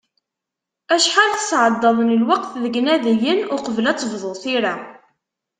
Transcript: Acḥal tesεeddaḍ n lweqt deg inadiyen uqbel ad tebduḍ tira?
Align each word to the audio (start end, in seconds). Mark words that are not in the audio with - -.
Acḥal 0.95 1.31
tesεeddaḍ 1.33 1.97
n 2.03 2.09
lweqt 2.21 2.51
deg 2.63 2.73
inadiyen 2.79 3.41
uqbel 3.55 3.85
ad 3.87 3.97
tebduḍ 3.97 4.35
tira? 4.43 4.73